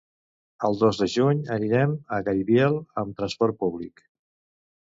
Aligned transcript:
El 0.69 0.77
dos 0.79 1.01
de 1.01 1.07
juny 1.15 1.43
anirem 1.57 1.93
a 2.17 2.21
Gaibiel 2.31 2.81
amb 3.03 3.15
transport 3.21 3.61
públic. 3.63 4.07